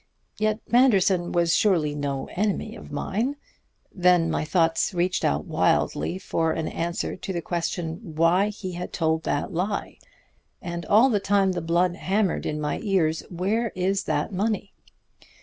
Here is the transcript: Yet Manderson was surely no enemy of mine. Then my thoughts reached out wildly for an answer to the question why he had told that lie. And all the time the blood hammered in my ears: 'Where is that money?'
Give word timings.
Yet 0.39 0.61
Manderson 0.67 1.31
was 1.31 1.55
surely 1.55 1.93
no 1.93 2.27
enemy 2.35 2.75
of 2.75 2.91
mine. 2.91 3.35
Then 3.93 4.31
my 4.31 4.43
thoughts 4.43 4.95
reached 4.95 5.23
out 5.23 5.45
wildly 5.45 6.17
for 6.17 6.53
an 6.53 6.67
answer 6.67 7.15
to 7.15 7.31
the 7.31 7.39
question 7.39 8.15
why 8.15 8.49
he 8.49 8.71
had 8.71 8.93
told 8.93 9.21
that 9.25 9.53
lie. 9.53 9.99
And 10.59 10.87
all 10.87 11.11
the 11.11 11.19
time 11.19 11.51
the 11.51 11.61
blood 11.61 11.97
hammered 11.97 12.47
in 12.47 12.59
my 12.59 12.79
ears: 12.81 13.21
'Where 13.29 13.69
is 13.75 14.05
that 14.05 14.33
money?' 14.33 14.73